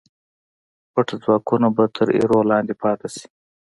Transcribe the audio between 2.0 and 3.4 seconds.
ایرو لاندې پاتې شي.